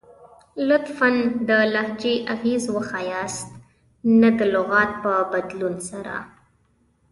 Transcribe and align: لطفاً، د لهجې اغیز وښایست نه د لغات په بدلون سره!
لطفاً، 0.67 1.09
د 1.47 1.49
لهجې 1.73 2.15
اغیز 2.33 2.63
وښایست 2.75 3.47
نه 4.19 4.29
د 4.37 4.39
لغات 4.53 4.91
په 5.03 5.13
بدلون 5.31 5.75
سره! 5.89 6.15